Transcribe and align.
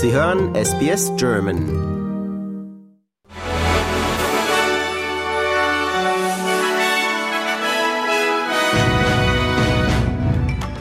Sie 0.00 0.12
hören 0.12 0.54
SBS 0.54 1.10
German. 1.16 1.58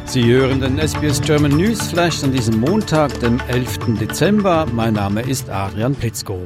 Sie 0.05 0.23
hören 0.23 0.61
den 0.61 0.77
SBS 0.77 1.19
German 1.23 1.57
News 1.57 1.81
Flash 1.89 2.23
an 2.23 2.31
diesem 2.31 2.59
Montag, 2.59 3.19
dem 3.19 3.39
11. 3.47 3.97
Dezember. 3.99 4.67
Mein 4.71 4.93
Name 4.93 5.21
ist 5.21 5.49
Adrian 5.49 5.95
Plitzko. 5.95 6.45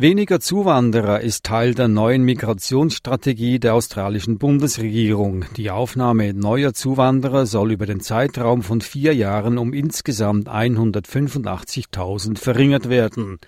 Weniger 0.00 0.40
Zuwanderer 0.40 1.20
ist 1.20 1.44
Teil 1.44 1.74
der 1.74 1.86
neuen 1.86 2.22
Migrationsstrategie 2.22 3.58
der 3.58 3.74
australischen 3.74 4.38
Bundesregierung. 4.38 5.44
Die 5.58 5.70
Aufnahme 5.70 6.32
neuer 6.32 6.72
Zuwanderer 6.72 7.44
soll 7.44 7.72
über 7.72 7.84
den 7.84 8.00
Zeitraum 8.00 8.62
von 8.62 8.80
vier 8.80 9.14
Jahren 9.14 9.58
um 9.58 9.74
insgesamt 9.74 10.48
185.000 10.48 12.38
verringert 12.38 12.88
werden. 12.88 13.40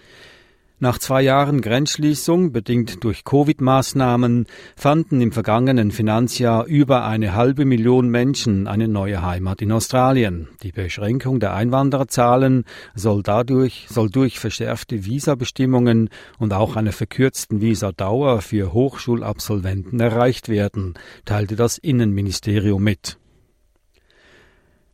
Nach 0.83 0.99
zwei 0.99 1.23
Jahren 1.23 1.61
Grenzschließung, 1.61 2.51
bedingt 2.51 3.05
durch 3.05 3.23
Covid-Maßnahmen, 3.25 4.47
fanden 4.75 5.21
im 5.21 5.31
vergangenen 5.31 5.93
Finanzjahr 5.93 6.67
über 6.67 7.05
eine 7.05 7.37
halbe 7.37 7.65
Million 7.65 8.09
Menschen 8.09 8.67
eine 8.67 8.89
neue 8.89 9.23
Heimat 9.23 9.63
in 9.63 9.71
Australien. 9.71 10.49
Die 10.65 10.73
Beschränkung 10.73 11.39
der 11.39 11.55
Einwandererzahlen 11.55 12.65
soll 12.97 13.23
dadurch, 13.23 13.87
soll 13.91 14.11
durch 14.11 14.41
verschärfte 14.41 15.05
Visabestimmungen 15.05 16.11
und 16.41 16.53
auch 16.53 16.75
einer 16.75 16.91
verkürzten 16.91 17.61
Visadauer 17.61 18.41
für 18.41 18.73
Hochschulabsolventen 18.73 20.01
erreicht 20.01 20.49
werden, 20.49 20.95
teilte 21.25 21.55
das 21.55 21.79
Innenministerium 21.79 22.83
mit. 22.83 23.19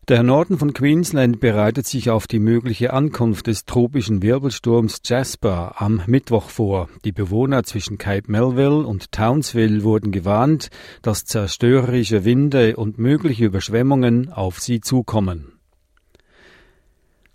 Der 0.09 0.23
Norden 0.23 0.57
von 0.57 0.73
Queensland 0.73 1.39
bereitet 1.39 1.87
sich 1.87 2.09
auf 2.09 2.27
die 2.27 2.39
mögliche 2.39 2.95
Ankunft 2.95 3.47
des 3.47 3.67
tropischen 3.67 4.23
Wirbelsturms 4.23 5.03
Jasper 5.05 5.83
am 5.83 6.01
Mittwoch 6.07 6.49
vor. 6.49 6.89
Die 7.05 7.13
Bewohner 7.13 7.63
zwischen 7.65 7.99
Cape 7.99 8.33
Melville 8.33 8.87
und 8.87 9.13
Townsville 9.13 9.83
wurden 9.83 10.11
gewarnt, 10.11 10.71
dass 11.03 11.27
zerstörerische 11.27 12.25
Winde 12.25 12.77
und 12.77 12.97
mögliche 12.99 13.45
Überschwemmungen 13.45 14.33
auf 14.33 14.61
sie 14.61 14.81
zukommen. 14.81 15.58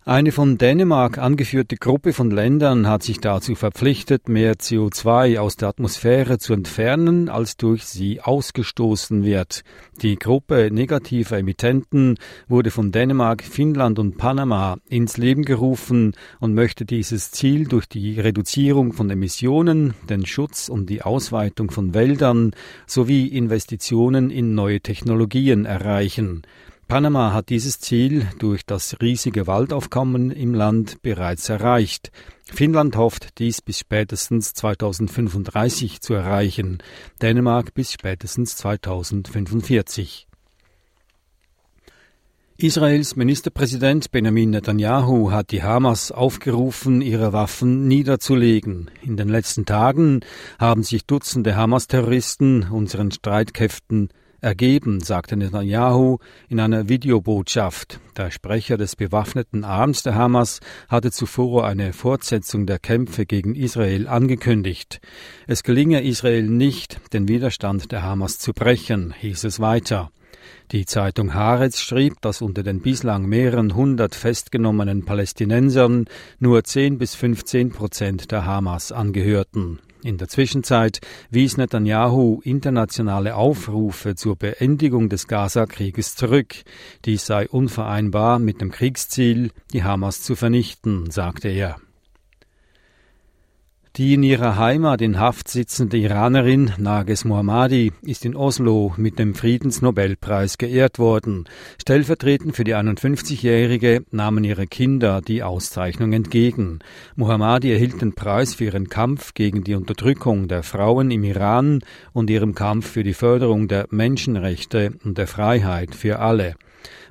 Eine 0.06 0.34
von 0.34 0.58
Dänemark 0.58 1.18
angeführte 1.18 1.78
Gruppe 1.78 2.12
von 2.12 2.30
Ländern 2.30 2.90
hat 2.90 3.04
sich 3.04 3.22
dazu 3.22 3.56
verpflichtet, 3.56 4.28
mehr 4.28 4.56
CO2 4.56 5.40
aus 5.40 5.56
der 5.56 5.70
Atmosphäre 5.70 6.40
zu 6.40 6.52
entfernen, 6.52 7.30
als 7.30 7.56
durch 7.56 7.86
sie 7.86 8.20
ausgestoßen 8.20 9.24
wird. 9.24 9.64
Die 10.02 10.18
Gruppe 10.18 10.72
negativer 10.74 11.38
Emittenten 11.38 12.18
wurde 12.50 12.70
von 12.70 12.92
Dänemark, 12.92 13.44
Finnland 13.44 13.98
und 13.98 14.18
Panama 14.18 14.76
ins 14.90 15.16
Leben 15.16 15.46
gerufen 15.46 16.16
und 16.42 16.54
möchte 16.54 16.84
dieses 16.84 17.32
Ziel 17.32 17.70
durch 17.70 17.88
die 17.88 18.20
Reduzierung 18.20 18.92
von 18.92 19.10
Emissionen, 19.10 19.94
den 20.10 20.26
Schutz 20.26 20.68
und 20.68 20.90
die 20.90 21.02
Ausweitung 21.02 21.72
von 21.72 21.94
Wäldern 21.94 22.52
sowie 22.88 23.28
Investitionen 23.28 24.32
in 24.32 24.54
neue 24.54 24.82
Technologien 24.82 25.64
erreichen. 25.64 26.42
Panama 26.94 27.34
hat 27.34 27.50
dieses 27.50 27.80
Ziel 27.80 28.28
durch 28.38 28.68
das 28.68 28.98
riesige 29.02 29.48
Waldaufkommen 29.48 30.30
im 30.30 30.54
Land 30.54 31.02
bereits 31.02 31.50
erreicht. 31.50 32.12
Finnland 32.46 32.96
hofft, 32.98 33.40
dies 33.40 33.64
bis 33.64 33.80
spätestens 33.80 34.54
2035 34.54 36.02
zu 36.02 36.14
erreichen, 36.14 36.84
Dänemark 37.20 37.74
bis 37.74 37.94
spätestens 37.94 38.58
2045. 38.58 40.28
Israels 42.58 43.16
Ministerpräsident 43.16 44.12
Benjamin 44.12 44.52
Netanyahu 44.52 45.32
hat 45.32 45.50
die 45.50 45.64
Hamas 45.64 46.12
aufgerufen, 46.12 47.02
ihre 47.02 47.34
Waffen 47.34 47.88
niederzulegen. 47.88 48.92
In 49.02 49.18
den 49.18 49.30
letzten 49.30 49.66
Tagen 49.66 50.20
haben 50.60 50.84
sich 50.84 51.08
Dutzende 51.08 51.56
Hamas-Terroristen 51.56 52.70
unseren 52.70 53.10
Streitkräften 53.10 54.10
ergeben, 54.44 55.00
sagte 55.00 55.38
Netanyahu 55.38 56.18
in 56.50 56.60
einer 56.60 56.90
Videobotschaft. 56.90 58.00
Der 58.18 58.30
Sprecher 58.30 58.78
des 58.78 58.96
bewaffneten 58.96 59.64
Arms 59.64 60.04
der 60.04 60.16
Hamas 60.16 60.60
hatte 60.90 61.12
zuvor 61.12 61.66
eine 61.66 61.94
Fortsetzung 61.94 62.66
der 62.66 62.80
Kämpfe 62.80 63.26
gegen 63.26 63.56
Israel 63.56 64.08
angekündigt. 64.08 65.00
Es 65.48 65.64
gelinge 65.64 66.04
Israel 66.04 66.44
nicht, 66.44 67.00
den 67.14 67.28
Widerstand 67.28 67.92
der 67.92 68.04
Hamas 68.04 68.38
zu 68.38 68.54
brechen, 68.54 69.14
hieß 69.20 69.46
es 69.46 69.60
weiter. 69.60 70.12
Die 70.72 70.86
Zeitung 70.86 71.34
Haaretz 71.34 71.80
schrieb, 71.80 72.22
dass 72.22 72.42
unter 72.42 72.64
den 72.64 72.82
bislang 72.82 73.26
mehreren 73.26 73.76
hundert 73.76 74.16
festgenommenen 74.16 75.06
Palästinensern 75.06 76.06
nur 76.40 76.64
10 76.64 76.98
bis 76.98 77.16
15 77.16 77.72
Prozent 77.72 78.32
der 78.32 78.46
Hamas 78.46 78.92
angehörten. 78.92 79.80
In 80.04 80.18
der 80.18 80.28
Zwischenzeit 80.28 81.00
wies 81.30 81.56
Netanyahu 81.56 82.42
internationale 82.44 83.36
Aufrufe 83.36 84.16
zur 84.16 84.36
Beendigung 84.36 85.08
des 85.08 85.28
Gaza-Krieges 85.28 86.18
zurück. 86.18 86.56
Dies 87.06 87.26
sei 87.26 87.48
unvereinbar 87.48 88.40
mit 88.40 88.60
dem 88.60 88.70
Kriegsziel, 88.70 89.52
die 89.72 89.84
Hamas 89.84 90.22
zu 90.22 90.36
vernichten, 90.36 91.10
sagte 91.10 91.48
er. 91.48 91.78
Die 93.96 94.16
in 94.16 94.24
ihrer 94.24 94.58
Heimat 94.58 95.02
in 95.02 95.20
Haft 95.20 95.48
sitzende 95.48 95.98
Iranerin 95.98 96.72
Nages 96.80 97.26
Mohammadi 97.26 97.92
ist 98.02 98.26
in 98.26 98.36
Oslo 98.36 98.92
mit 98.98 99.20
dem 99.20 99.36
Friedensnobelpreis 99.36 100.58
geehrt 100.58 100.98
worden. 100.98 101.48
Stellvertretend 101.80 102.56
für 102.56 102.64
die 102.64 102.74
51-Jährige 102.74 104.04
nahmen 104.10 104.46
ihre 104.46 104.66
Kinder 104.66 105.22
die 105.22 105.44
Auszeichnung 105.44 106.12
entgegen. 106.12 106.80
Mohammadi 107.16 107.72
erhielt 107.72 108.02
den 108.02 108.16
Preis 108.16 108.56
für 108.56 108.64
ihren 108.64 108.90
Kampf 108.90 109.36
gegen 109.36 109.64
die 109.64 109.76
Unterdrückung 109.76 110.48
der 110.48 110.64
Frauen 110.64 111.12
im 111.12 111.24
Iran 111.24 111.84
und 112.14 112.32
ihrem 112.32 112.56
Kampf 112.56 112.90
für 112.90 113.04
die 113.04 113.14
Förderung 113.14 113.68
der 113.68 113.86
Menschenrechte 113.92 114.94
und 115.04 115.20
der 115.20 115.28
Freiheit 115.28 115.94
für 115.94 116.18
alle. 116.18 116.56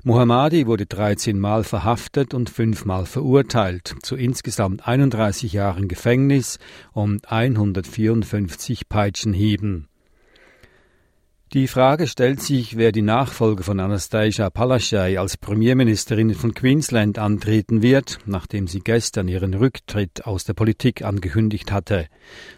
Mohammadi 0.03 0.67
wurde 0.67 0.85
13 0.85 1.39
Mal 1.39 1.63
verhaftet 1.63 2.33
und 2.33 2.49
fünfmal 2.49 3.05
verurteilt 3.05 3.95
zu 4.03 4.15
insgesamt 4.15 4.87
31 4.87 5.53
Jahren 5.53 5.87
Gefängnis 5.87 6.59
und 6.91 7.31
154 7.31 8.89
Peitschenhieben. 8.89 9.87
Die 11.53 11.67
Frage 11.67 12.07
stellt 12.07 12.41
sich, 12.41 12.77
wer 12.77 12.91
die 12.91 13.03
Nachfolge 13.03 13.61
von 13.61 13.79
Anastasia 13.79 14.49
Palaszczuk 14.49 15.19
als 15.19 15.37
Premierministerin 15.37 16.33
von 16.33 16.55
Queensland 16.55 17.19
antreten 17.19 17.83
wird, 17.83 18.17
nachdem 18.25 18.65
sie 18.65 18.79
gestern 18.79 19.27
ihren 19.27 19.53
Rücktritt 19.53 20.25
aus 20.25 20.45
der 20.45 20.55
Politik 20.55 21.03
angekündigt 21.03 21.71
hatte. 21.71 22.07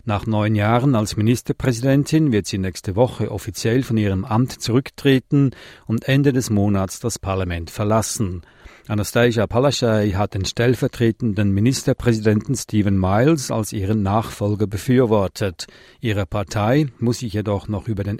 Nach 0.05 0.25
neun 0.25 0.55
Jahren 0.55 0.95
als 0.95 1.17
Ministerpräsidentin 1.17 2.31
wird 2.31 2.47
sie 2.47 2.57
nächste 2.57 2.95
Woche 2.95 3.31
offiziell 3.31 3.83
von 3.83 3.97
ihrem 3.97 4.23
Amt 4.23 4.61
zurücktreten 4.61 5.51
und 5.87 6.07
Ende 6.07 6.31
des 6.31 6.49
Monats 6.49 7.01
das 7.01 7.19
Parlament 7.19 7.71
verlassen. 7.71 8.43
Anastasia 8.87 9.47
Palaszczuk 9.47 10.13
hat 10.13 10.35
den 10.35 10.45
stellvertretenden 10.45 11.51
Ministerpräsidenten 11.51 12.55
Stephen 12.55 12.99
Miles 12.99 13.49
als 13.49 13.73
ihren 13.73 14.03
Nachfolger 14.03 14.67
befürwortet. 14.67 15.65
Ihre 16.01 16.27
Partei 16.27 16.87
muss 16.99 17.19
sich 17.19 17.33
jedoch 17.33 17.67
noch 17.67 17.87
über 17.87 18.03
den 18.03 18.19